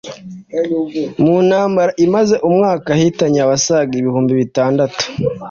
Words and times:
mu 1.23 1.35
ntambara 1.47 1.91
imaze 2.05 2.35
umwaka 2.49 2.87
yahitanye 2.95 3.39
abasaga 3.41 3.91
ibihumbi 4.01 4.31
bitandatu 4.41 5.01